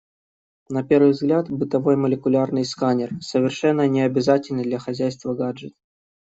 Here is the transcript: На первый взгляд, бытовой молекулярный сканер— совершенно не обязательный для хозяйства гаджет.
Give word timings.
На 0.69 0.81
первый 0.89 1.11
взгляд, 1.11 1.51
бытовой 1.51 1.95
молекулярный 1.95 2.65
сканер— 2.65 3.11
совершенно 3.21 3.87
не 3.87 4.01
обязательный 4.01 4.63
для 4.63 4.79
хозяйства 4.79 5.35
гаджет. 5.35 5.75